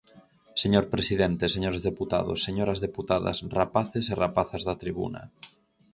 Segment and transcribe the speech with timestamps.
[0.63, 5.21] Señor presidente, señores deputados, señoras deputadas, rapaces e rapazas da tribuna.